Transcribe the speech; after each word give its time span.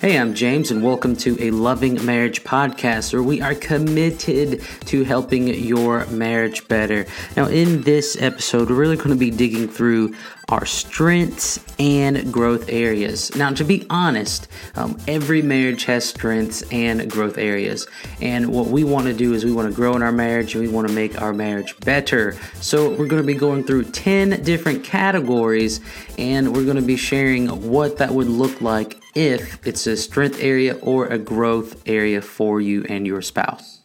Hey, 0.00 0.16
I'm 0.16 0.32
James, 0.32 0.70
and 0.70 0.80
welcome 0.80 1.16
to 1.16 1.36
a 1.42 1.50
Loving 1.50 2.06
Marriage 2.06 2.44
podcast 2.44 3.12
where 3.12 3.20
we 3.20 3.40
are 3.40 3.56
committed 3.56 4.62
to 4.86 5.02
helping 5.02 5.48
your 5.48 6.06
marriage 6.06 6.68
better. 6.68 7.04
Now, 7.36 7.46
in 7.46 7.82
this 7.82 8.16
episode, 8.20 8.70
we're 8.70 8.76
really 8.76 8.96
going 8.96 9.08
to 9.08 9.16
be 9.16 9.32
digging 9.32 9.66
through 9.66 10.14
our 10.48 10.64
strengths 10.64 11.60
and 11.78 12.32
growth 12.32 12.68
areas. 12.68 13.34
Now, 13.36 13.50
to 13.52 13.64
be 13.64 13.86
honest, 13.90 14.48
um, 14.76 14.98
every 15.06 15.42
marriage 15.42 15.84
has 15.84 16.08
strengths 16.08 16.62
and 16.72 17.10
growth 17.10 17.36
areas. 17.36 17.86
And 18.20 18.48
what 18.48 18.68
we 18.68 18.84
want 18.84 19.06
to 19.06 19.12
do 19.12 19.34
is 19.34 19.44
we 19.44 19.52
want 19.52 19.68
to 19.68 19.74
grow 19.74 19.94
in 19.94 20.02
our 20.02 20.12
marriage 20.12 20.54
and 20.54 20.64
we 20.64 20.70
want 20.70 20.88
to 20.88 20.94
make 20.94 21.20
our 21.20 21.32
marriage 21.32 21.78
better. 21.80 22.36
So, 22.60 22.90
we're 22.90 23.06
going 23.06 23.22
to 23.22 23.26
be 23.26 23.34
going 23.34 23.64
through 23.64 23.84
10 23.84 24.42
different 24.42 24.84
categories 24.84 25.80
and 26.16 26.54
we're 26.54 26.64
going 26.64 26.76
to 26.76 26.82
be 26.82 26.96
sharing 26.96 27.48
what 27.70 27.98
that 27.98 28.10
would 28.10 28.28
look 28.28 28.60
like 28.60 28.98
if 29.14 29.66
it's 29.66 29.86
a 29.86 29.96
strength 29.96 30.42
area 30.42 30.76
or 30.76 31.06
a 31.06 31.18
growth 31.18 31.82
area 31.86 32.22
for 32.22 32.60
you 32.60 32.84
and 32.88 33.06
your 33.06 33.20
spouse. 33.20 33.77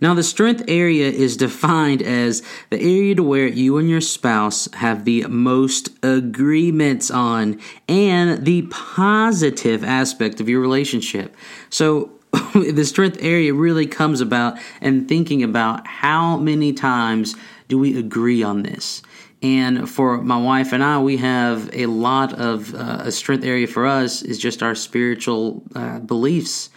Now, 0.00 0.14
the 0.14 0.22
strength 0.22 0.64
area 0.68 1.08
is 1.10 1.36
defined 1.36 2.02
as 2.02 2.42
the 2.70 2.80
area 2.80 3.14
to 3.14 3.22
where 3.22 3.46
you 3.46 3.78
and 3.78 3.88
your 3.88 4.00
spouse 4.00 4.68
have 4.74 5.04
the 5.04 5.26
most 5.28 5.90
agreements 6.02 7.10
on 7.10 7.60
and 7.88 8.44
the 8.44 8.62
positive 8.62 9.84
aspect 9.84 10.40
of 10.40 10.48
your 10.48 10.60
relationship. 10.60 11.36
So, 11.70 12.10
the 12.54 12.84
strength 12.84 13.18
area 13.20 13.54
really 13.54 13.86
comes 13.86 14.20
about 14.20 14.58
and 14.80 15.08
thinking 15.08 15.42
about 15.42 15.86
how 15.86 16.36
many 16.36 16.72
times 16.72 17.36
do 17.68 17.78
we 17.78 17.98
agree 17.98 18.42
on 18.42 18.62
this? 18.62 19.02
And 19.42 19.88
for 19.88 20.22
my 20.22 20.40
wife 20.40 20.72
and 20.72 20.82
I, 20.82 20.98
we 21.00 21.18
have 21.18 21.68
a 21.74 21.86
lot 21.86 22.32
of 22.32 22.74
uh, 22.74 23.02
a 23.04 23.12
strength 23.12 23.44
area 23.44 23.66
for 23.66 23.86
us 23.86 24.22
is 24.22 24.38
just 24.38 24.62
our 24.62 24.74
spiritual 24.74 25.62
uh, 25.74 25.98
beliefs. 25.98 26.70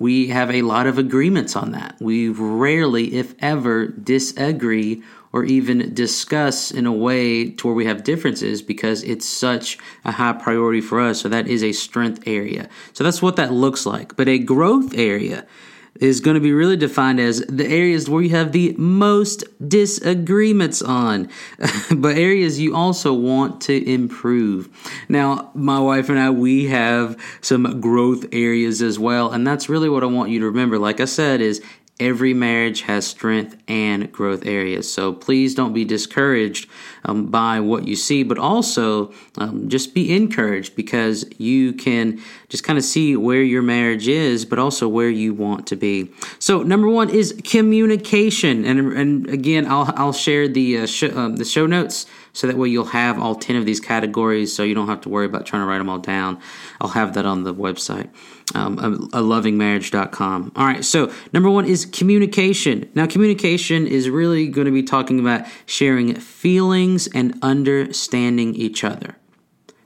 We 0.00 0.28
have 0.28 0.50
a 0.50 0.62
lot 0.62 0.86
of 0.86 0.98
agreements 0.98 1.54
on 1.54 1.72
that. 1.72 1.94
We 2.00 2.30
rarely, 2.30 3.14
if 3.14 3.34
ever, 3.38 3.86
disagree 3.86 5.02
or 5.32 5.44
even 5.44 5.94
discuss 5.94 6.70
in 6.70 6.86
a 6.86 6.92
way 6.92 7.50
to 7.50 7.66
where 7.66 7.76
we 7.76 7.84
have 7.84 8.02
differences 8.02 8.62
because 8.62 9.04
it's 9.04 9.26
such 9.26 9.78
a 10.04 10.12
high 10.12 10.32
priority 10.32 10.80
for 10.80 11.00
us. 11.00 11.20
So 11.20 11.28
that 11.28 11.46
is 11.46 11.62
a 11.62 11.72
strength 11.72 12.24
area. 12.26 12.68
So 12.92 13.04
that's 13.04 13.22
what 13.22 13.36
that 13.36 13.52
looks 13.52 13.86
like. 13.86 14.16
But 14.16 14.26
a 14.26 14.38
growth 14.38 14.94
area 14.94 15.46
is 15.96 16.20
going 16.20 16.34
to 16.34 16.40
be 16.40 16.52
really 16.52 16.76
defined 16.76 17.20
as 17.20 17.40
the 17.40 17.66
areas 17.66 18.08
where 18.08 18.22
you 18.22 18.30
have 18.30 18.52
the 18.52 18.74
most 18.78 19.44
disagreements 19.66 20.80
on, 20.80 21.28
but 21.96 22.16
areas 22.16 22.60
you 22.60 22.74
also 22.74 23.12
want 23.12 23.60
to 23.62 23.90
improve. 23.90 24.68
Now, 25.08 25.50
my 25.54 25.78
wife 25.78 26.08
and 26.08 26.18
I, 26.18 26.30
we 26.30 26.66
have 26.66 27.16
some 27.40 27.80
growth 27.80 28.26
areas 28.32 28.82
as 28.82 28.98
well, 28.98 29.32
and 29.32 29.46
that's 29.46 29.68
really 29.68 29.88
what 29.88 30.02
I 30.02 30.06
want 30.06 30.30
you 30.30 30.40
to 30.40 30.46
remember. 30.46 30.78
Like 30.78 31.00
I 31.00 31.06
said, 31.06 31.40
is 31.40 31.62
Every 32.00 32.32
marriage 32.32 32.80
has 32.82 33.06
strength 33.06 33.56
and 33.68 34.10
growth 34.10 34.46
areas. 34.46 34.90
So 34.90 35.12
please 35.12 35.54
don't 35.54 35.74
be 35.74 35.84
discouraged 35.84 36.68
um, 37.04 37.26
by 37.26 37.60
what 37.60 37.86
you 37.86 37.94
see, 37.94 38.22
but 38.22 38.38
also 38.38 39.12
um, 39.36 39.68
just 39.68 39.94
be 39.94 40.14
encouraged 40.14 40.74
because 40.74 41.26
you 41.38 41.74
can 41.74 42.20
just 42.48 42.64
kind 42.64 42.78
of 42.78 42.84
see 42.84 43.16
where 43.16 43.42
your 43.42 43.62
marriage 43.62 44.08
is, 44.08 44.46
but 44.46 44.58
also 44.58 44.88
where 44.88 45.10
you 45.10 45.34
want 45.34 45.66
to 45.66 45.76
be. 45.76 46.10
So 46.38 46.62
number 46.62 46.88
one 46.88 47.10
is 47.10 47.38
communication, 47.44 48.64
and 48.64 48.92
and 48.92 49.28
again, 49.28 49.66
I'll 49.66 49.92
I'll 49.94 50.12
share 50.12 50.48
the 50.48 50.78
uh, 50.78 50.86
sh- 50.86 51.04
um, 51.04 51.36
the 51.36 51.44
show 51.44 51.66
notes 51.66 52.06
so 52.32 52.46
that 52.46 52.56
way 52.56 52.68
you'll 52.68 52.84
have 52.84 53.18
all 53.18 53.34
10 53.34 53.56
of 53.56 53.66
these 53.66 53.80
categories 53.80 54.54
so 54.54 54.62
you 54.62 54.74
don't 54.74 54.88
have 54.88 55.00
to 55.02 55.08
worry 55.08 55.26
about 55.26 55.46
trying 55.46 55.62
to 55.62 55.66
write 55.66 55.78
them 55.78 55.88
all 55.88 55.98
down. 55.98 56.40
I'll 56.80 56.90
have 56.90 57.14
that 57.14 57.26
on 57.26 57.44
the 57.44 57.54
website, 57.54 58.10
um, 58.54 58.78
a 59.12 59.20
lovingmarriage.com. 59.20 60.52
All 60.56 60.66
right, 60.66 60.84
so 60.84 61.12
number 61.32 61.50
one 61.50 61.66
is 61.66 61.84
communication. 61.86 62.88
Now, 62.94 63.06
communication 63.06 63.86
is 63.86 64.08
really 64.08 64.48
going 64.48 64.66
to 64.66 64.72
be 64.72 64.82
talking 64.82 65.18
about 65.18 65.46
sharing 65.66 66.14
feelings 66.14 67.08
and 67.08 67.38
understanding 67.42 68.54
each 68.54 68.84
other. 68.84 69.16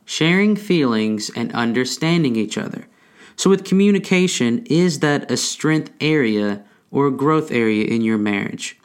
Sharing 0.04 0.54
feelings 0.54 1.30
and 1.34 1.50
understanding 1.54 2.36
each 2.36 2.58
other. 2.58 2.86
So, 3.36 3.50
with 3.50 3.64
communication, 3.64 4.64
is 4.66 5.00
that 5.00 5.30
a 5.30 5.36
strength 5.36 5.90
area 6.00 6.62
or 6.90 7.06
a 7.06 7.10
growth 7.10 7.50
area 7.50 7.86
in 7.86 8.02
your 8.02 8.18
marriage? 8.18 8.78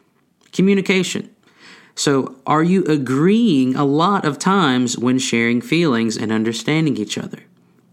Communication. 0.52 1.30
So, 2.00 2.36
are 2.46 2.62
you 2.62 2.82
agreeing 2.86 3.76
a 3.76 3.84
lot 3.84 4.24
of 4.24 4.38
times 4.38 4.96
when 4.96 5.18
sharing 5.18 5.60
feelings 5.60 6.16
and 6.16 6.32
understanding 6.32 6.96
each 6.96 7.18
other? 7.18 7.40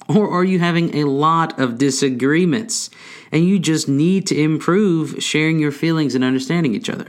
Or 0.07 0.31
are 0.31 0.45
you 0.45 0.59
having 0.59 0.95
a 0.95 1.03
lot 1.03 1.59
of 1.59 1.77
disagreements 1.77 2.89
and 3.33 3.43
you 3.43 3.59
just 3.59 3.89
need 3.89 4.25
to 4.27 4.41
improve 4.41 5.21
sharing 5.21 5.59
your 5.59 5.73
feelings 5.73 6.15
and 6.15 6.23
understanding 6.23 6.73
each 6.73 6.89
other? 6.89 7.07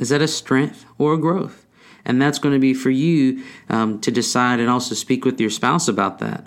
Is 0.00 0.08
that 0.08 0.20
a 0.20 0.26
strength 0.26 0.84
or 0.98 1.14
a 1.14 1.16
growth? 1.16 1.64
And 2.04 2.20
that's 2.20 2.40
going 2.40 2.54
to 2.54 2.58
be 2.58 2.74
for 2.74 2.90
you 2.90 3.44
um, 3.68 4.00
to 4.00 4.10
decide 4.10 4.58
and 4.58 4.68
also 4.68 4.96
speak 4.96 5.24
with 5.24 5.40
your 5.40 5.48
spouse 5.48 5.86
about 5.86 6.18
that. 6.18 6.44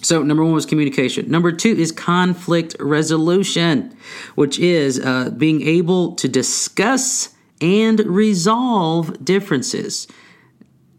So, 0.00 0.22
number 0.22 0.42
one 0.42 0.54
was 0.54 0.64
communication. 0.64 1.30
Number 1.30 1.52
two 1.52 1.76
is 1.76 1.92
conflict 1.92 2.74
resolution, 2.80 3.94
which 4.34 4.58
is 4.58 4.98
uh, 4.98 5.28
being 5.28 5.60
able 5.60 6.14
to 6.14 6.26
discuss 6.26 7.33
and 7.60 8.00
resolve 8.00 9.24
differences. 9.24 10.06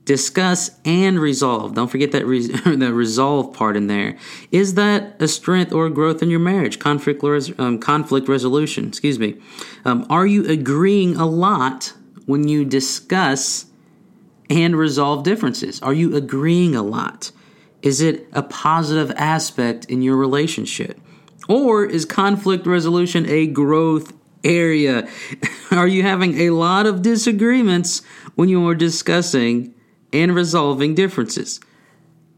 Discuss 0.05 0.71
and 0.85 1.19
resolve. 1.19 1.73
Don't 1.73 1.89
forget 1.89 2.11
that 2.11 2.25
re- 2.25 2.47
the 2.75 2.93
resolve 2.93 3.53
part 3.53 3.75
in 3.75 3.87
there. 3.87 4.17
Is 4.51 4.75
that 4.75 5.19
a 5.19 5.27
strength 5.27 5.73
or 5.73 5.87
a 5.87 5.89
growth 5.89 6.21
in 6.21 6.29
your 6.29 6.39
marriage? 6.39 6.77
Conflict, 6.79 7.23
res- 7.23 7.57
um, 7.59 7.79
conflict 7.79 8.27
resolution. 8.27 8.87
Excuse 8.87 9.17
me. 9.17 9.41
Um, 9.83 10.05
are 10.09 10.27
you 10.27 10.47
agreeing 10.47 11.15
a 11.15 11.25
lot 11.25 11.93
when 12.27 12.47
you 12.47 12.65
discuss 12.65 13.65
and 14.49 14.75
resolve 14.75 15.23
differences? 15.23 15.81
Are 15.81 15.93
you 15.93 16.15
agreeing 16.15 16.75
a 16.75 16.83
lot? 16.83 17.31
Is 17.81 18.01
it 18.01 18.27
a 18.33 18.43
positive 18.43 19.11
aspect 19.15 19.85
in 19.85 20.01
your 20.01 20.17
relationship? 20.17 20.99
Or 21.47 21.85
is 21.85 22.05
conflict 22.05 22.65
resolution 22.65 23.27
a 23.29 23.47
growth 23.47 24.13
area? 24.45 25.07
Are 25.71 25.87
you 25.87 26.03
having 26.03 26.39
a 26.41 26.51
lot 26.51 26.85
of 26.85 27.01
disagreements 27.01 28.01
when 28.35 28.47
you 28.49 28.65
are 28.67 28.75
discussing 28.75 29.73
and 30.13 30.35
resolving 30.35 30.95
differences? 30.95 31.59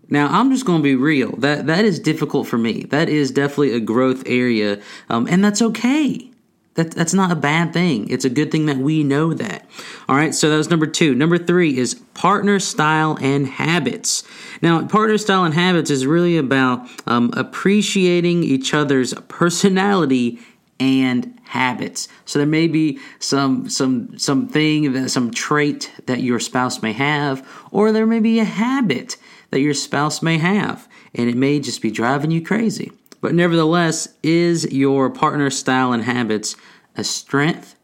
Now, 0.09 0.28
I'm 0.28 0.51
just 0.51 0.66
going 0.66 0.79
to 0.79 0.84
be 0.84 0.95
real. 0.95 1.35
That 1.38 1.68
that 1.68 1.84
is 1.84 2.00
difficult 2.00 2.47
for 2.47 2.57
me. 2.57 2.84
That 2.84 3.09
is 3.09 3.29
definitely 3.29 3.73
a 3.73 3.79
growth 3.79 4.23
area, 4.25 4.81
um, 5.09 5.28
and 5.28 5.44
that's 5.44 5.62
okay. 5.62 6.31
That, 6.78 6.91
that's 6.91 7.13
not 7.13 7.31
a 7.31 7.35
bad 7.35 7.73
thing. 7.73 8.07
It's 8.07 8.24
a 8.24 8.29
good 8.29 8.51
thing 8.51 8.68
that 8.68 8.78
we 8.78 9.03
know 9.03 9.34
that. 9.34 9.68
All 10.07 10.16
right, 10.16 10.34
so 10.34 10.47
that 10.51 10.57
was 10.57 10.69
number 10.69 10.85
two. 10.85 11.16
Number 11.16 11.39
three 11.39 11.75
is 11.75 11.95
partner 12.13 12.59
style 12.59 13.18
and 13.19 13.47
habits. 13.47 14.24
Now, 14.62 14.85
partner 14.85 15.18
style 15.18 15.44
and 15.44 15.56
habits 15.56 15.89
is 15.89 16.06
really 16.06 16.38
about 16.38 16.88
um, 17.07 17.34
appreciating 17.35 18.44
each 18.44 18.75
other's 18.75 19.16
personality 19.28 20.39
and 20.79 21.36
habits. 21.47 22.07
So 22.25 22.39
there 22.39 22.47
may 22.47 22.67
be 22.67 22.99
some 23.19 23.69
some 23.69 24.17
something 24.17 25.07
some 25.07 25.31
trait 25.31 25.91
that 26.05 26.21
your 26.21 26.39
spouse 26.39 26.81
may 26.81 26.93
have, 26.93 27.47
or 27.71 27.91
there 27.91 28.05
may 28.05 28.19
be 28.19 28.39
a 28.39 28.45
habit 28.45 29.17
that 29.51 29.61
your 29.61 29.73
spouse 29.73 30.21
may 30.21 30.37
have, 30.37 30.87
and 31.13 31.29
it 31.29 31.35
may 31.35 31.59
just 31.59 31.81
be 31.81 31.91
driving 31.91 32.31
you 32.31 32.41
crazy. 32.41 32.91
But 33.21 33.33
nevertheless, 33.33 34.09
is 34.21 34.71
your 34.71 35.09
partner 35.09 35.49
style 35.49 35.91
and 35.93 36.03
habits 36.03 36.55
a 36.95 37.03
strength, 37.03 37.75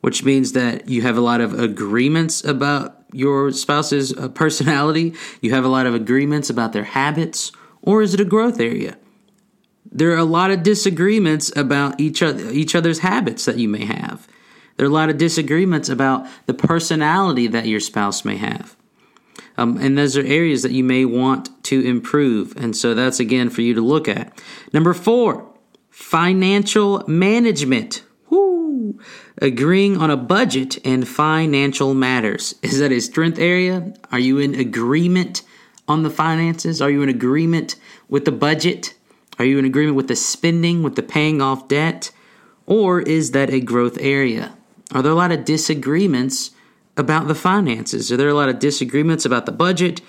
which 0.00 0.24
means 0.24 0.52
that 0.52 0.88
you 0.88 1.02
have 1.02 1.16
a 1.16 1.22
lot 1.22 1.40
of 1.40 1.58
agreements 1.58 2.44
about 2.44 2.94
your 3.12 3.50
spouse's 3.52 4.16
uh, 4.16 4.28
personality, 4.28 5.14
you 5.40 5.50
have 5.52 5.64
a 5.64 5.68
lot 5.68 5.86
of 5.86 5.94
agreements 5.94 6.50
about 6.50 6.72
their 6.72 6.84
habits, 6.84 7.52
or 7.82 8.02
is 8.02 8.12
it 8.14 8.20
a 8.20 8.24
growth 8.24 8.60
area? 8.60 8.96
There 9.90 10.12
are 10.12 10.18
a 10.18 10.24
lot 10.24 10.50
of 10.50 10.62
disagreements 10.62 11.54
about 11.56 11.98
each 11.98 12.22
other, 12.22 12.50
each 12.50 12.74
other's 12.74 13.00
habits 13.00 13.44
that 13.46 13.58
you 13.58 13.68
may 13.68 13.84
have. 13.84 14.26
There 14.76 14.86
are 14.86 14.90
a 14.90 14.92
lot 14.92 15.10
of 15.10 15.18
disagreements 15.18 15.88
about 15.88 16.26
the 16.46 16.54
personality 16.54 17.48
that 17.48 17.66
your 17.66 17.80
spouse 17.80 18.24
may 18.24 18.36
have. 18.36 18.76
Um, 19.56 19.76
and 19.78 19.98
those 19.98 20.16
are 20.16 20.24
areas 20.24 20.62
that 20.62 20.70
you 20.70 20.84
may 20.84 21.04
want 21.04 21.50
to 21.64 21.84
improve. 21.84 22.56
And 22.56 22.76
so 22.76 22.94
that's 22.94 23.18
again 23.18 23.50
for 23.50 23.62
you 23.62 23.74
to 23.74 23.80
look 23.80 24.06
at. 24.06 24.40
Number 24.72 24.94
four, 24.94 25.52
financial 25.90 27.02
management. 27.08 28.04
Woo! 28.30 29.00
Agreeing 29.42 29.96
on 29.96 30.10
a 30.10 30.16
budget 30.16 30.78
and 30.86 31.08
financial 31.08 31.92
matters. 31.92 32.54
Is 32.62 32.78
that 32.78 32.92
a 32.92 33.00
strength 33.00 33.40
area? 33.40 33.92
Are 34.12 34.20
you 34.20 34.38
in 34.38 34.54
agreement 34.54 35.42
on 35.88 36.04
the 36.04 36.10
finances? 36.10 36.80
Are 36.80 36.90
you 36.90 37.02
in 37.02 37.08
agreement 37.08 37.74
with 38.08 38.26
the 38.26 38.32
budget? 38.32 38.94
Are 39.38 39.44
you 39.44 39.58
in 39.58 39.64
agreement 39.64 39.96
with 39.96 40.08
the 40.08 40.16
spending, 40.16 40.82
with 40.82 40.96
the 40.96 41.02
paying 41.02 41.40
off 41.40 41.68
debt? 41.68 42.10
Or 42.66 43.00
is 43.00 43.30
that 43.30 43.50
a 43.50 43.60
growth 43.60 43.96
area? 44.00 44.54
Are 44.92 45.02
there 45.02 45.12
a 45.12 45.14
lot 45.14 45.32
of 45.32 45.44
disagreements 45.44 46.50
about 46.96 47.28
the 47.28 47.34
finances? 47.34 48.10
Are 48.10 48.16
there 48.16 48.28
a 48.28 48.34
lot 48.34 48.48
of 48.48 48.58
disagreements 48.58 49.24
about 49.24 49.46
the 49.46 49.52
budget? 49.52 50.00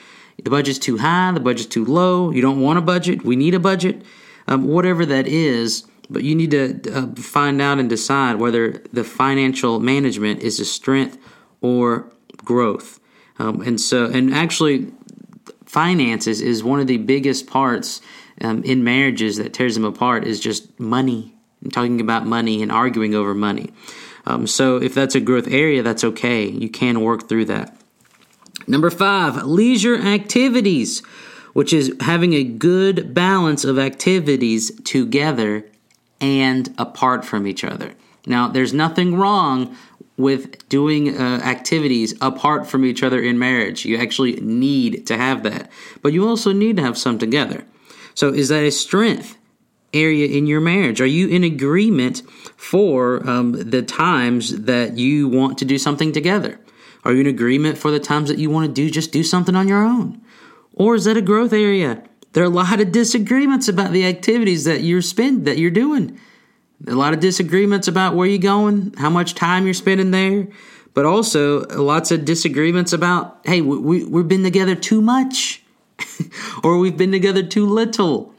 The 0.43 0.49
budget's 0.49 0.79
too 0.79 0.97
high, 0.97 1.31
the 1.33 1.39
budget's 1.39 1.69
too 1.69 1.85
low, 1.85 2.31
you 2.31 2.41
don't 2.41 2.61
want 2.61 2.79
a 2.79 2.81
budget, 2.81 3.25
we 3.25 3.35
need 3.35 3.53
a 3.53 3.59
budget. 3.59 4.03
um, 4.49 4.67
whatever 4.67 5.05
that 5.05 5.27
is. 5.27 5.85
But 6.09 6.23
you 6.23 6.35
need 6.35 6.51
to 6.51 6.81
uh, 6.91 7.15
find 7.15 7.61
out 7.61 7.77
and 7.77 7.87
decide 7.87 8.37
whether 8.37 8.81
the 8.91 9.03
financial 9.03 9.79
management 9.79 10.41
is 10.41 10.59
a 10.59 10.65
strength 10.65 11.19
or 11.61 12.11
growth. 12.37 12.99
Um, 13.37 13.61
and 13.61 13.79
so, 13.79 14.05
and 14.05 14.33
actually, 14.33 14.91
finances 15.65 16.41
is 16.41 16.63
one 16.63 16.79
of 16.79 16.87
the 16.87 16.97
biggest 16.97 17.45
parts 17.45 18.01
um, 18.41 18.63
in 18.63 18.83
marriages 18.83 19.37
that 19.37 19.53
tears 19.53 19.75
them 19.75 19.85
apart. 19.85 20.25
Is 20.25 20.39
just 20.39 20.79
money. 20.79 21.35
Talking 21.73 21.99
about 21.99 22.25
money 22.25 22.61
and 22.63 22.71
arguing 22.71 23.13
over 23.13 23.33
money. 23.33 23.71
Um, 24.25 24.47
so, 24.47 24.77
if 24.77 24.93
that's 24.93 25.15
a 25.15 25.19
growth 25.19 25.47
area, 25.47 25.83
that's 25.83 26.03
okay. 26.03 26.47
You 26.47 26.69
can 26.69 27.01
work 27.01 27.27
through 27.27 27.45
that. 27.45 27.75
Number 28.67 28.89
five, 28.89 29.43
leisure 29.43 29.97
activities, 29.97 30.99
which 31.53 31.73
is 31.73 31.93
having 32.01 32.33
a 32.33 32.43
good 32.43 33.13
balance 33.13 33.65
of 33.65 33.79
activities 33.79 34.71
together 34.81 35.65
and 36.21 36.73
apart 36.77 37.25
from 37.25 37.47
each 37.47 37.63
other. 37.63 37.93
Now, 38.25 38.47
there's 38.47 38.73
nothing 38.73 39.15
wrong 39.15 39.75
with 40.17 40.67
doing 40.67 41.17
uh, 41.17 41.41
activities 41.43 42.13
apart 42.21 42.67
from 42.67 42.83
each 42.83 43.01
other 43.01 43.21
in 43.21 43.39
marriage. 43.39 43.85
You 43.85 43.97
actually 43.97 44.33
need 44.41 45.07
to 45.07 45.17
have 45.17 45.43
that, 45.43 45.71
but 46.01 46.13
you 46.13 46.27
also 46.27 46.51
need 46.51 46.75
to 46.77 46.83
have 46.83 46.97
some 46.97 47.17
together. 47.17 47.63
So, 48.19 48.33
is 48.33 48.49
that 48.49 48.65
a 48.65 48.71
strength 48.71 49.37
area 49.93 50.27
in 50.27 50.45
your 50.45 50.59
marriage? 50.59 50.99
Are 50.99 51.05
you 51.05 51.29
in 51.29 51.45
agreement 51.45 52.21
for 52.57 53.25
um, 53.25 53.53
the 53.53 53.81
times 53.81 54.63
that 54.63 54.97
you 54.97 55.29
want 55.29 55.57
to 55.59 55.63
do 55.63 55.77
something 55.77 56.11
together? 56.11 56.59
Are 57.05 57.13
you 57.13 57.21
in 57.21 57.27
agreement 57.27 57.77
for 57.77 57.91
the 57.91 57.99
times 58.01 58.27
that 58.27 58.37
you 58.37 58.49
want 58.49 58.67
to 58.67 58.73
do 58.73 58.89
just 58.89 59.13
do 59.13 59.23
something 59.23 59.55
on 59.55 59.69
your 59.69 59.85
own? 59.85 60.21
Or 60.73 60.95
is 60.95 61.05
that 61.05 61.15
a 61.15 61.21
growth 61.21 61.53
area? 61.53 62.03
There 62.33 62.43
are 62.43 62.47
a 62.47 62.49
lot 62.49 62.81
of 62.81 62.91
disagreements 62.91 63.69
about 63.69 63.93
the 63.93 64.05
activities 64.05 64.65
that 64.65 64.81
you're 64.81 65.01
spend 65.01 65.45
that 65.45 65.57
you're 65.57 65.71
doing. 65.71 66.19
A 66.87 66.95
lot 66.95 67.13
of 67.13 67.21
disagreements 67.21 67.87
about 67.87 68.15
where 68.15 68.27
you're 68.27 68.37
going, 68.37 68.95
how 68.97 69.09
much 69.09 69.33
time 69.33 69.63
you're 69.63 69.73
spending 69.73 70.11
there, 70.11 70.49
but 70.93 71.05
also 71.05 71.61
lots 71.67 72.11
of 72.11 72.25
disagreements 72.25 72.91
about 72.91 73.39
hey, 73.45 73.61
we, 73.61 74.03
we've 74.03 74.27
been 74.27 74.43
together 74.43 74.75
too 74.75 75.01
much, 75.01 75.63
or 76.63 76.77
we've 76.77 76.97
been 76.97 77.11
together 77.11 77.43
too 77.43 77.65
little. 77.65 78.33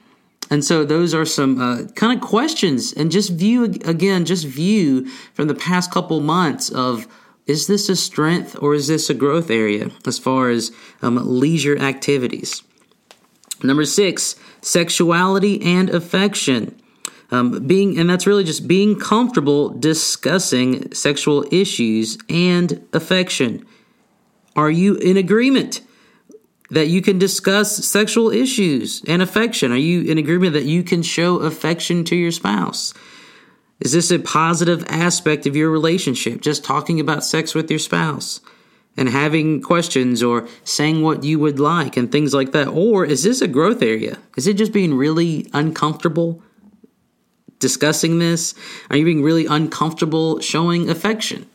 And 0.50 0.64
so 0.64 0.84
those 0.84 1.14
are 1.14 1.24
some 1.24 1.60
uh, 1.60 1.84
kind 1.94 2.12
of 2.12 2.26
questions, 2.26 2.92
and 2.92 3.12
just 3.12 3.30
view 3.30 3.64
again, 3.64 4.24
just 4.24 4.46
view 4.46 5.06
from 5.32 5.46
the 5.46 5.54
past 5.54 5.92
couple 5.92 6.20
months 6.20 6.70
of 6.70 7.06
is 7.46 7.66
this 7.66 7.88
a 7.88 7.96
strength 7.96 8.56
or 8.60 8.74
is 8.74 8.88
this 8.88 9.08
a 9.10 9.14
growth 9.14 9.50
area 9.50 9.90
as 10.06 10.18
far 10.18 10.50
as 10.50 10.72
um, 11.02 11.16
leisure 11.16 11.78
activities? 11.78 12.62
Number 13.62 13.84
six, 13.84 14.36
sexuality 14.60 15.62
and 15.62 15.90
affection. 15.90 16.80
Um, 17.32 17.66
being 17.66 17.98
and 17.98 18.10
that's 18.10 18.26
really 18.26 18.44
just 18.44 18.66
being 18.66 18.98
comfortable 18.98 19.68
discussing 19.70 20.92
sexual 20.92 21.44
issues 21.52 22.18
and 22.28 22.84
affection. 22.92 23.64
Are 24.56 24.70
you 24.70 24.96
in 24.96 25.16
agreement 25.16 25.80
that 26.70 26.88
you 26.88 27.02
can 27.02 27.18
discuss 27.18 27.84
sexual 27.84 28.30
issues 28.30 29.02
and 29.06 29.22
affection? 29.22 29.72
Are 29.72 29.76
you 29.76 30.02
in 30.02 30.18
agreement 30.18 30.52
that 30.54 30.64
you 30.64 30.82
can 30.82 31.02
show 31.02 31.38
affection 31.38 32.04
to 32.04 32.16
your 32.16 32.30
spouse? 32.30 32.94
Is 33.80 33.92
this 33.92 34.10
a 34.10 34.18
positive 34.18 34.84
aspect 34.88 35.46
of 35.46 35.56
your 35.56 35.70
relationship? 35.70 36.42
Just 36.42 36.64
talking 36.64 37.00
about 37.00 37.24
sex 37.24 37.54
with 37.54 37.70
your 37.70 37.78
spouse? 37.78 38.40
and 38.96 39.08
having 39.08 39.62
questions 39.62 40.22
or 40.22 40.48
saying 40.64 41.02
what 41.02 41.24
you 41.24 41.38
would 41.38 41.58
like 41.58 41.96
and 41.96 42.10
things 42.10 42.34
like 42.34 42.52
that? 42.52 42.68
Or 42.68 43.04
is 43.04 43.22
this 43.22 43.40
a 43.40 43.48
growth 43.48 43.82
area? 43.82 44.18
Is 44.36 44.46
it 44.46 44.54
just 44.54 44.72
being 44.72 44.94
really 44.94 45.48
uncomfortable 45.52 46.42
discussing 47.58 48.18
this? 48.18 48.54
Are 48.90 48.96
you 48.96 49.04
being 49.04 49.22
really 49.22 49.46
uncomfortable 49.46 50.40
showing 50.40 50.90
affection? 50.90 51.48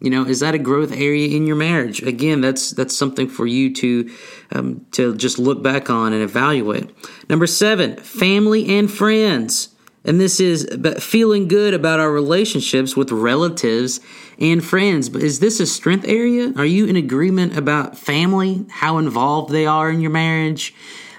You 0.00 0.10
know, 0.10 0.26
is 0.26 0.40
that 0.40 0.54
a 0.54 0.58
growth 0.58 0.92
area 0.92 1.34
in 1.34 1.46
your 1.46 1.56
marriage? 1.56 2.02
Again, 2.02 2.42
that's 2.42 2.70
that's 2.70 2.94
something 2.94 3.28
for 3.28 3.46
you 3.46 3.72
to 3.74 4.10
um, 4.52 4.86
to 4.92 5.16
just 5.16 5.38
look 5.38 5.62
back 5.62 5.88
on 5.88 6.12
and 6.12 6.22
evaluate. 6.22 6.90
Number 7.28 7.46
seven, 7.46 7.96
family 7.96 8.76
and 8.78 8.90
friends. 8.90 9.70
And 10.04 10.20
this 10.20 10.38
is 10.38 10.68
feeling 11.00 11.48
good 11.48 11.74
about 11.74 11.98
our 11.98 12.12
relationships 12.12 12.96
with 12.96 13.10
relatives 13.10 13.98
and 14.38 14.64
friends. 14.64 15.08
But 15.08 15.22
is 15.22 15.40
this 15.40 15.58
a 15.58 15.66
strength 15.66 16.06
area? 16.06 16.52
Are 16.56 16.64
you 16.64 16.86
in 16.86 16.94
agreement 16.94 17.56
about 17.56 17.98
family, 17.98 18.66
how 18.70 18.98
involved 18.98 19.52
they 19.52 19.66
are 19.66 19.90
in 19.90 20.00
your 20.00 20.12
marriage, 20.12 20.72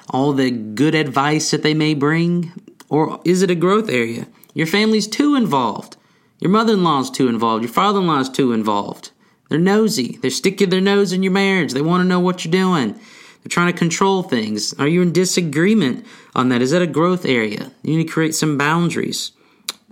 all 0.10 0.32
the 0.32 0.52
good 0.52 0.96
advice 0.96 1.52
that 1.52 1.64
they 1.64 1.74
may 1.74 1.96
bring? 1.96 2.54
Or 2.88 3.20
is 3.26 3.42
it 3.42 3.52
a 3.52 3.56
growth 3.56 3.90
area? 3.90 4.28
Your 4.54 4.68
family's 4.68 5.08
too 5.08 5.36
involved. 5.36 5.98
Your 6.40 6.52
mother 6.52 6.74
in 6.74 6.84
law 6.84 7.00
is 7.02 7.10
too 7.10 7.28
involved. 7.28 7.64
Your 7.64 7.74
father 7.74 8.00
in 8.00 8.08
law 8.08 8.20
is 8.20 8.30
too 8.30 8.54
involved. 8.54 9.12
They're 9.50 9.60
nosy. 9.60 10.18
They're 10.22 10.32
sticking 10.32 10.70
their 10.70 10.82
nose 10.82 11.12
in 11.12 11.24
your 11.24 11.32
marriage. 11.32 11.74
They 11.74 11.82
want 11.82 12.02
to 12.02 12.08
know 12.08 12.20
what 12.20 12.44
you're 12.46 12.52
doing. 12.52 12.94
They're 12.94 13.50
trying 13.50 13.72
to 13.72 13.78
control 13.78 14.24
things. 14.24 14.74
Are 14.74 14.88
you 14.88 15.02
in 15.02 15.14
disagreement 15.14 16.06
on 16.36 16.50
that? 16.50 16.62
Is 16.62 16.72
that 16.72 16.82
a 16.82 16.88
growth 16.88 17.26
area? 17.26 17.72
You 17.82 17.98
need 17.98 18.08
to 18.08 18.14
create 18.14 18.36
some 18.36 18.58
boundaries. 18.58 19.32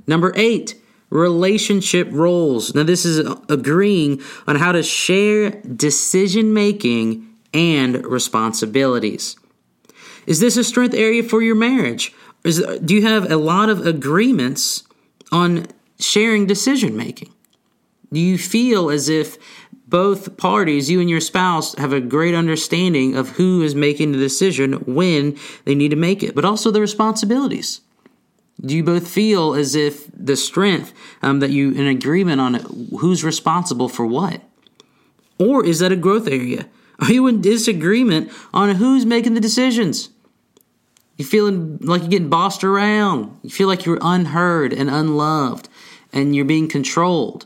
Number 0.08 0.34
eight, 0.36 0.80
relationship 1.10 2.10
roles. 2.12 2.76
Now, 2.76 2.84
this 2.84 3.06
is 3.06 3.20
agreeing 3.50 4.22
on 4.48 4.58
how 4.58 4.72
to 4.72 4.84
share 4.84 5.52
decision 5.62 6.54
making 6.54 7.28
and 7.54 8.06
responsibilities. 8.06 9.38
Is 10.28 10.40
this 10.40 10.58
a 10.58 10.64
strength 10.64 10.94
area 10.94 11.24
for 11.24 11.42
your 11.42 11.56
marriage? 11.56 12.14
Is, 12.44 12.64
do 12.84 12.94
you 12.94 13.04
have 13.04 13.32
a 13.32 13.38
lot 13.38 13.70
of 13.70 13.86
agreements 13.86 14.84
on 15.32 15.68
sharing 16.00 16.46
decision 16.46 16.96
making? 16.96 17.34
Do 18.12 18.20
you 18.20 18.38
feel 18.38 18.90
as 18.90 19.10
if 19.10 19.38
both 19.88 20.38
parties, 20.38 20.90
you 20.90 21.00
and 21.00 21.10
your 21.10 21.22
spouse, 21.22 21.76
have 21.76 21.94
a 21.94 22.02
great 22.02 22.34
understanding 22.34 23.16
of 23.16 23.30
who 23.30 23.62
is 23.62 23.76
making 23.76 24.12
the 24.12 24.18
decision 24.18 24.74
when 24.86 25.38
they 25.66 25.76
need 25.76 25.90
to 25.90 25.96
make 25.96 26.24
it, 26.24 26.34
but 26.34 26.46
also 26.46 26.72
the 26.72 26.82
responsibilities. 26.82 27.82
Do 28.60 28.76
you 28.76 28.84
both 28.84 29.08
feel 29.08 29.54
as 29.54 29.76
if 29.76 30.10
the 30.14 30.36
strength 30.36 30.94
um, 31.22 31.40
that 31.40 31.52
you 31.52 31.72
in 31.72 31.88
agreement 31.88 32.42
on 32.42 32.56
who's 33.00 33.24
responsible 33.24 33.90
for 33.90 34.06
what? 34.06 34.42
Or 35.38 35.64
is 35.64 35.80
that 35.80 35.92
a 35.92 35.98
growth 35.98 36.28
area? 36.28 36.68
Are 37.00 37.12
you 37.12 37.28
in 37.28 37.42
disagreement 37.42 38.32
on 38.54 38.76
who's 38.76 39.06
making 39.06 39.34
the 39.34 39.42
decisions? 39.42 40.10
You 41.18 41.26
feeling 41.26 41.78
like 41.82 42.02
you're 42.02 42.10
getting 42.10 42.30
bossed 42.30 42.64
around. 42.64 43.38
You 43.44 43.50
feel 43.50 43.68
like 43.68 43.86
you're 43.86 44.00
unheard 44.02 44.74
and 44.74 44.90
unloved 44.90 45.70
and 46.16 46.36
you're 46.36 46.46
being 46.46 46.68
controlled. 46.68 47.46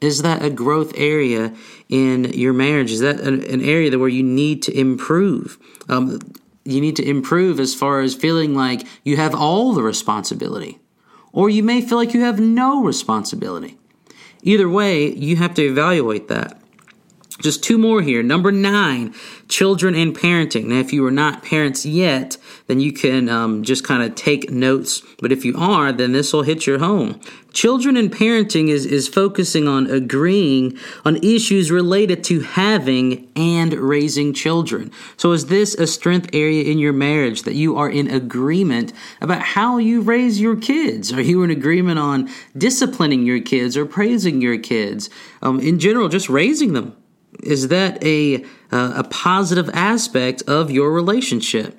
Is 0.00 0.22
that 0.22 0.44
a 0.44 0.50
growth 0.50 0.92
area 0.96 1.54
in 1.88 2.24
your 2.34 2.52
marriage? 2.52 2.92
Is 2.92 3.00
that 3.00 3.20
an, 3.20 3.62
area 3.62 3.98
where 3.98 4.08
you 4.08 4.22
need 4.22 4.62
to 4.64 4.78
improve? 4.78 5.58
Um, 5.88 6.20
you 6.64 6.80
need 6.80 6.96
to 6.96 7.08
improve 7.08 7.58
as 7.58 7.74
far 7.74 8.00
as 8.00 8.14
feeling 8.14 8.54
like 8.54 8.86
you 9.02 9.16
have 9.16 9.34
all 9.34 9.72
the 9.72 9.82
responsibility, 9.82 10.78
or 11.32 11.48
you 11.48 11.62
may 11.62 11.80
feel 11.80 11.98
like 11.98 12.14
you 12.14 12.20
have 12.20 12.38
no 12.38 12.82
responsibility. 12.82 13.78
Either 14.42 14.68
way, 14.68 15.10
you 15.14 15.36
have 15.36 15.54
to 15.54 15.62
evaluate 15.62 16.28
that. 16.28 16.60
Just 17.40 17.64
two 17.64 17.78
more 17.78 18.00
here. 18.00 18.22
Number 18.22 18.52
nine, 18.52 19.12
children 19.48 19.96
and 19.96 20.16
parenting. 20.16 20.66
Now, 20.66 20.78
if 20.78 20.92
you 20.92 21.04
are 21.04 21.10
not 21.10 21.42
parents 21.42 21.84
yet, 21.84 22.36
then 22.68 22.78
you 22.78 22.92
can 22.92 23.28
um, 23.28 23.64
just 23.64 23.82
kind 23.82 24.04
of 24.04 24.14
take 24.14 24.50
notes. 24.50 25.02
But 25.20 25.32
if 25.32 25.44
you 25.44 25.56
are, 25.58 25.90
then 25.90 26.12
this 26.12 26.32
will 26.32 26.42
hit 26.42 26.64
your 26.64 26.78
home. 26.78 27.20
Children 27.52 27.96
and 27.96 28.10
parenting 28.10 28.68
is, 28.68 28.86
is 28.86 29.08
focusing 29.08 29.66
on 29.66 29.90
agreeing 29.90 30.78
on 31.04 31.16
issues 31.24 31.72
related 31.72 32.22
to 32.24 32.40
having 32.40 33.28
and 33.34 33.72
raising 33.74 34.32
children. 34.32 34.92
So, 35.16 35.32
is 35.32 35.46
this 35.46 35.74
a 35.74 35.88
strength 35.88 36.30
area 36.32 36.62
in 36.62 36.78
your 36.78 36.92
marriage 36.92 37.42
that 37.42 37.54
you 37.54 37.76
are 37.76 37.90
in 37.90 38.08
agreement 38.08 38.92
about 39.20 39.42
how 39.42 39.78
you 39.78 40.02
raise 40.02 40.40
your 40.40 40.54
kids? 40.54 41.12
Are 41.12 41.20
you 41.20 41.42
in 41.42 41.50
agreement 41.50 41.98
on 41.98 42.30
disciplining 42.56 43.26
your 43.26 43.40
kids 43.40 43.76
or 43.76 43.86
praising 43.86 44.40
your 44.40 44.58
kids? 44.58 45.10
Um, 45.42 45.58
in 45.58 45.80
general, 45.80 46.08
just 46.08 46.28
raising 46.28 46.74
them 46.74 46.96
is 47.44 47.68
that 47.68 48.02
a 48.04 48.44
uh, 48.72 48.94
a 48.96 49.04
positive 49.04 49.70
aspect 49.72 50.42
of 50.42 50.70
your 50.70 50.92
relationship, 50.92 51.78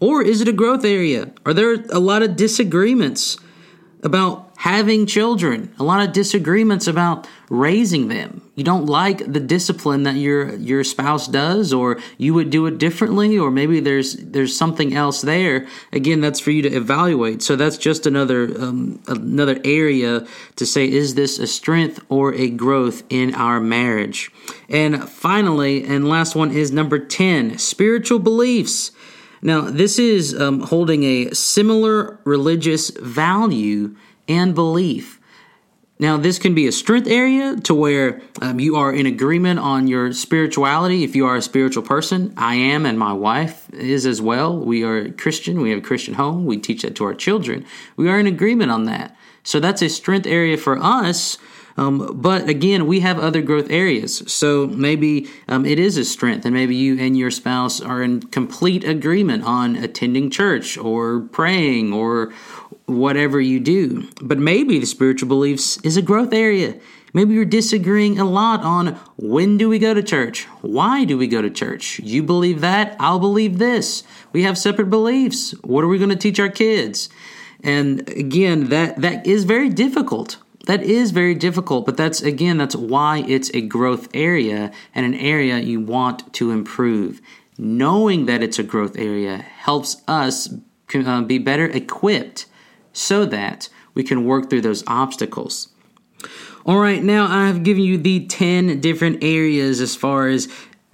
or 0.00 0.22
is 0.22 0.40
it 0.40 0.48
a 0.48 0.52
growth 0.52 0.84
area? 0.84 1.32
Are 1.44 1.54
there 1.54 1.84
a 1.90 1.98
lot 1.98 2.22
of 2.22 2.36
disagreements 2.36 3.38
about 4.06 4.48
having 4.58 5.04
children, 5.04 5.74
a 5.80 5.82
lot 5.82 6.06
of 6.06 6.12
disagreements 6.12 6.86
about 6.86 7.26
raising 7.48 8.06
them. 8.06 8.40
You 8.54 8.62
don't 8.62 8.86
like 8.86 9.18
the 9.32 9.40
discipline 9.40 10.04
that 10.04 10.14
your 10.14 10.54
your 10.54 10.84
spouse 10.84 11.26
does 11.26 11.72
or 11.72 11.98
you 12.16 12.32
would 12.32 12.50
do 12.50 12.66
it 12.66 12.78
differently 12.78 13.36
or 13.36 13.50
maybe 13.50 13.80
there's 13.80 14.14
there's 14.14 14.56
something 14.56 14.94
else 14.94 15.22
there. 15.22 15.66
Again, 15.92 16.20
that's 16.20 16.38
for 16.38 16.52
you 16.52 16.62
to 16.62 16.72
evaluate. 16.72 17.42
So 17.42 17.56
that's 17.56 17.76
just 17.76 18.06
another 18.06 18.44
um, 18.44 19.02
another 19.08 19.60
area 19.64 20.24
to 20.54 20.64
say 20.64 20.88
is 20.88 21.16
this 21.16 21.40
a 21.40 21.46
strength 21.48 21.98
or 22.08 22.32
a 22.34 22.48
growth 22.48 23.02
in 23.10 23.34
our 23.34 23.60
marriage? 23.60 24.30
And 24.68 25.08
finally, 25.08 25.84
and 25.84 26.08
last 26.08 26.36
one 26.36 26.52
is 26.52 26.70
number 26.70 27.00
10, 27.00 27.58
spiritual 27.58 28.20
beliefs. 28.20 28.92
Now, 29.42 29.62
this 29.62 29.98
is 29.98 30.38
um, 30.38 30.60
holding 30.60 31.04
a 31.04 31.34
similar 31.34 32.18
religious 32.24 32.90
value 32.90 33.96
and 34.28 34.54
belief. 34.54 35.20
Now, 35.98 36.18
this 36.18 36.38
can 36.38 36.54
be 36.54 36.66
a 36.66 36.72
strength 36.72 37.08
area 37.08 37.56
to 37.64 37.74
where 37.74 38.20
um, 38.42 38.60
you 38.60 38.76
are 38.76 38.92
in 38.92 39.06
agreement 39.06 39.60
on 39.60 39.88
your 39.88 40.12
spirituality. 40.12 41.04
If 41.04 41.16
you 41.16 41.26
are 41.26 41.36
a 41.36 41.42
spiritual 41.42 41.84
person, 41.84 42.34
I 42.36 42.56
am, 42.56 42.84
and 42.84 42.98
my 42.98 43.14
wife 43.14 43.72
is 43.72 44.04
as 44.04 44.20
well. 44.20 44.58
We 44.58 44.82
are 44.82 45.10
Christian. 45.12 45.62
We 45.62 45.70
have 45.70 45.78
a 45.78 45.82
Christian 45.82 46.14
home. 46.14 46.44
We 46.44 46.58
teach 46.58 46.82
that 46.82 46.96
to 46.96 47.04
our 47.04 47.14
children. 47.14 47.64
We 47.96 48.10
are 48.10 48.18
in 48.18 48.26
agreement 48.26 48.70
on 48.70 48.84
that. 48.84 49.16
So 49.42 49.58
that's 49.58 49.80
a 49.80 49.88
strength 49.88 50.26
area 50.26 50.58
for 50.58 50.76
us. 50.76 51.38
Um, 51.76 52.10
but 52.14 52.48
again, 52.48 52.86
we 52.86 53.00
have 53.00 53.18
other 53.18 53.42
growth 53.42 53.70
areas. 53.70 54.22
So 54.32 54.66
maybe 54.66 55.28
um, 55.48 55.66
it 55.66 55.78
is 55.78 55.96
a 55.96 56.04
strength, 56.04 56.44
and 56.44 56.54
maybe 56.54 56.74
you 56.74 56.98
and 56.98 57.16
your 57.16 57.30
spouse 57.30 57.80
are 57.80 58.02
in 58.02 58.22
complete 58.22 58.84
agreement 58.84 59.44
on 59.44 59.76
attending 59.76 60.30
church 60.30 60.78
or 60.78 61.20
praying 61.20 61.92
or 61.92 62.32
whatever 62.86 63.40
you 63.40 63.60
do. 63.60 64.08
But 64.22 64.38
maybe 64.38 64.78
the 64.78 64.86
spiritual 64.86 65.28
beliefs 65.28 65.78
is 65.82 65.96
a 65.96 66.02
growth 66.02 66.32
area. 66.32 66.78
Maybe 67.12 67.34
you're 67.34 67.46
disagreeing 67.46 68.18
a 68.18 68.24
lot 68.24 68.60
on 68.60 68.88
when 69.16 69.56
do 69.56 69.70
we 69.70 69.78
go 69.78 69.94
to 69.94 70.02
church? 70.02 70.44
Why 70.60 71.04
do 71.04 71.16
we 71.16 71.26
go 71.26 71.40
to 71.40 71.48
church? 71.48 71.98
You 72.00 72.22
believe 72.22 72.60
that, 72.60 72.94
I'll 73.00 73.18
believe 73.18 73.58
this. 73.58 74.04
We 74.32 74.42
have 74.42 74.58
separate 74.58 74.90
beliefs. 74.90 75.52
What 75.62 75.82
are 75.82 75.88
we 75.88 75.96
going 75.96 76.10
to 76.10 76.16
teach 76.16 76.38
our 76.38 76.50
kids? 76.50 77.08
And 77.62 78.06
again, 78.10 78.68
that 78.68 79.00
that 79.00 79.26
is 79.26 79.44
very 79.44 79.70
difficult. 79.70 80.36
That 80.66 80.82
is 80.82 81.12
very 81.12 81.34
difficult, 81.34 81.86
but 81.86 81.96
that's 81.96 82.20
again 82.20 82.58
that's 82.58 82.76
why 82.76 83.24
it's 83.26 83.50
a 83.54 83.60
growth 83.60 84.08
area 84.12 84.72
and 84.94 85.06
an 85.06 85.14
area 85.14 85.58
you 85.58 85.80
want 85.80 86.32
to 86.34 86.50
improve. 86.50 87.20
Knowing 87.56 88.26
that 88.26 88.42
it's 88.42 88.58
a 88.58 88.62
growth 88.62 88.98
area 88.98 89.38
helps 89.38 90.02
us 90.06 90.52
uh, 90.94 91.22
be 91.22 91.38
better 91.38 91.66
equipped 91.66 92.46
so 92.92 93.24
that 93.24 93.68
we 93.94 94.02
can 94.02 94.24
work 94.24 94.50
through 94.50 94.60
those 94.60 94.84
obstacles. 94.86 95.68
All 96.64 96.78
right, 96.78 97.02
now 97.02 97.26
I've 97.28 97.62
given 97.62 97.84
you 97.84 97.96
the 97.96 98.26
10 98.26 98.80
different 98.80 99.22
areas 99.22 99.80
as 99.80 99.94
far 99.94 100.28
as 100.28 100.48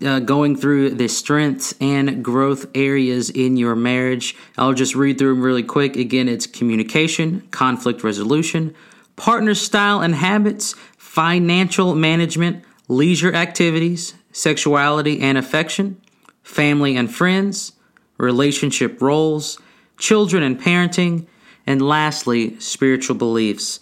uh, 0.05 0.19
going 0.21 0.55
through 0.55 0.91
the 0.91 1.09
strengths 1.09 1.75
and 1.81 2.23
growth 2.23 2.67
areas 2.75 3.31
in 3.31 3.57
your 3.57 3.75
marriage. 3.75 4.37
I'll 4.59 4.75
just 4.75 4.95
read 4.95 5.19
through 5.19 5.35
them 5.35 5.43
really 5.43 5.63
quick. 5.63 5.97
Again, 5.97 6.29
it's 6.29 6.47
communication, 6.47 7.49
conflict 7.51 8.05
resolution, 8.05 8.75
partner 9.17 9.55
style 9.55 10.01
and 10.01 10.15
habits, 10.15 10.75
financial 10.97 11.95
management, 11.95 12.65
leisure 12.89 13.35
activities, 13.35 14.15
sexuality 14.33 15.21
and 15.21 15.37
affection, 15.37 16.01
family 16.43 16.97
and 16.97 17.13
friends, 17.13 17.73
relationship 18.19 19.01
roles, 19.01 19.59
children 19.99 20.43
and 20.43 20.61
parenting, 20.61 21.27
and 21.67 21.81
lastly, 21.81 22.59
spiritual 22.59 23.17
beliefs. 23.17 23.81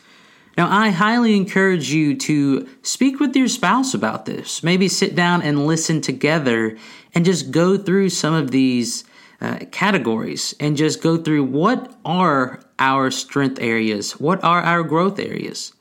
Now, 0.58 0.68
I 0.70 0.90
highly 0.90 1.36
encourage 1.36 1.90
you 1.90 2.14
to 2.16 2.68
speak 2.82 3.20
with 3.20 3.34
your 3.34 3.48
spouse 3.48 3.94
about 3.94 4.26
this. 4.26 4.62
Maybe 4.62 4.88
sit 4.88 5.14
down 5.14 5.40
and 5.42 5.66
listen 5.66 6.00
together 6.00 6.76
and 7.14 7.24
just 7.24 7.50
go 7.50 7.78
through 7.78 8.10
some 8.10 8.34
of 8.34 8.50
these 8.50 9.04
uh, 9.40 9.58
categories 9.70 10.54
and 10.60 10.76
just 10.76 11.02
go 11.02 11.16
through 11.16 11.44
what 11.44 11.94
are 12.04 12.60
our 12.78 13.10
strength 13.10 13.58
areas, 13.60 14.12
what 14.20 14.42
are 14.44 14.60
our 14.60 14.82
growth 14.82 15.18
areas, 15.18 15.72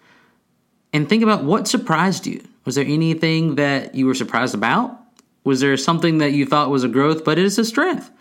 and 0.93 1.07
think 1.07 1.23
about 1.23 1.43
what 1.43 1.67
surprised 1.67 2.25
you. 2.25 2.43
Was 2.65 2.75
there 2.75 2.85
anything 2.85 3.55
that 3.55 3.95
you 3.95 4.05
were 4.05 4.13
surprised 4.13 4.55
about? 4.55 4.99
Was 5.43 5.59
there 5.59 5.75
something 5.77 6.19
that 6.19 6.33
you 6.33 6.45
thought 6.45 6.69
was 6.69 6.83
a 6.83 6.87
growth, 6.87 7.23
but 7.23 7.39
it 7.39 7.45
is 7.45 7.57
a 7.57 7.65
strength? 7.65 8.11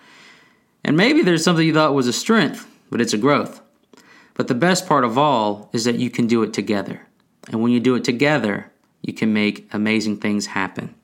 And 0.84 0.96
maybe 0.96 1.22
there's 1.22 1.44
something 1.44 1.66
you 1.66 1.74
thought 1.74 1.94
was 1.94 2.06
a 2.06 2.12
strength, 2.12 2.66
but 2.90 3.00
it's 3.00 3.12
a 3.12 3.18
growth. 3.18 3.60
But 4.34 4.48
the 4.48 4.54
best 4.54 4.86
part 4.86 5.04
of 5.04 5.18
all 5.18 5.68
is 5.72 5.84
that 5.84 5.98
you 5.98 6.10
can 6.10 6.26
do 6.26 6.42
it 6.42 6.52
together. 6.52 7.02
And 7.48 7.60
when 7.62 7.72
you 7.72 7.80
do 7.80 7.94
it 7.96 8.04
together, 8.04 8.70
you 9.02 9.12
can 9.12 9.32
make 9.32 9.68
amazing 9.72 10.18
things 10.18 10.46
happen. 10.46 10.94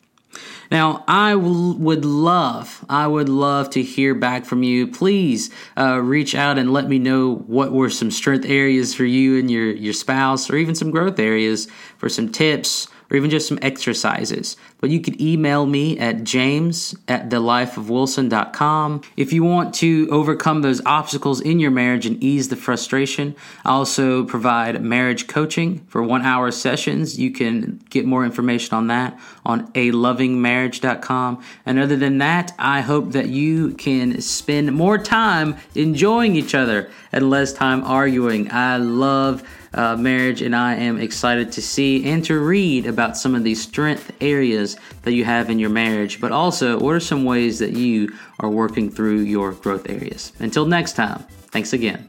Now, 0.70 1.04
I 1.06 1.32
w- 1.32 1.74
would 1.74 2.04
love, 2.04 2.84
I 2.88 3.06
would 3.06 3.28
love 3.28 3.70
to 3.70 3.82
hear 3.82 4.14
back 4.14 4.44
from 4.44 4.62
you. 4.62 4.86
Please 4.86 5.50
uh, 5.76 6.00
reach 6.00 6.34
out 6.34 6.58
and 6.58 6.72
let 6.72 6.88
me 6.88 6.98
know 6.98 7.36
what 7.46 7.72
were 7.72 7.90
some 7.90 8.10
strength 8.10 8.46
areas 8.46 8.94
for 8.94 9.04
you 9.04 9.38
and 9.38 9.50
your, 9.50 9.70
your 9.70 9.92
spouse, 9.92 10.50
or 10.50 10.56
even 10.56 10.74
some 10.74 10.90
growth 10.90 11.18
areas 11.18 11.68
for 11.98 12.08
some 12.08 12.30
tips 12.30 12.88
or 13.14 13.16
even 13.16 13.30
just 13.30 13.46
some 13.46 13.60
exercises. 13.62 14.56
But 14.80 14.90
you 14.90 15.00
could 15.00 15.20
email 15.20 15.66
me 15.66 15.96
at 16.00 16.24
james 16.24 16.96
at 17.06 17.28
thelifeofwilson.com. 17.28 19.02
If 19.16 19.32
you 19.32 19.44
want 19.44 19.72
to 19.76 20.08
overcome 20.10 20.62
those 20.62 20.84
obstacles 20.84 21.40
in 21.40 21.60
your 21.60 21.70
marriage 21.70 22.06
and 22.06 22.22
ease 22.22 22.48
the 22.48 22.56
frustration, 22.56 23.36
I 23.64 23.70
also 23.70 24.24
provide 24.24 24.82
marriage 24.82 25.28
coaching 25.28 25.86
for 25.86 26.02
one 26.02 26.22
hour 26.22 26.50
sessions. 26.50 27.16
You 27.16 27.30
can 27.30 27.80
get 27.88 28.04
more 28.04 28.24
information 28.24 28.74
on 28.74 28.88
that 28.88 29.16
on 29.46 29.70
a 29.76 29.92
lovingmarriage.com. 29.92 31.42
And 31.64 31.78
other 31.78 31.96
than 31.96 32.18
that, 32.18 32.52
I 32.58 32.80
hope 32.80 33.12
that 33.12 33.28
you 33.28 33.74
can 33.74 34.20
spend 34.20 34.72
more 34.72 34.98
time 34.98 35.56
enjoying 35.76 36.34
each 36.34 36.54
other 36.54 36.90
and 37.12 37.30
less 37.30 37.52
time 37.52 37.84
arguing. 37.84 38.50
I 38.50 38.78
love 38.78 39.48
uh, 39.74 39.96
marriage, 39.96 40.42
and 40.42 40.54
I 40.54 40.74
am 40.74 40.98
excited 40.98 41.52
to 41.52 41.62
see 41.62 42.04
and 42.08 42.24
to 42.24 42.38
read 42.38 42.86
about 42.86 43.16
some 43.16 43.34
of 43.34 43.44
these 43.44 43.60
strength 43.60 44.12
areas 44.20 44.76
that 45.02 45.12
you 45.12 45.24
have 45.24 45.50
in 45.50 45.58
your 45.58 45.70
marriage, 45.70 46.20
but 46.20 46.32
also 46.32 46.78
what 46.78 46.94
are 46.94 47.00
some 47.00 47.24
ways 47.24 47.58
that 47.58 47.72
you 47.72 48.12
are 48.40 48.48
working 48.48 48.90
through 48.90 49.20
your 49.20 49.52
growth 49.52 49.88
areas. 49.90 50.32
Until 50.38 50.66
next 50.66 50.94
time, 50.94 51.24
thanks 51.50 51.72
again. 51.72 52.08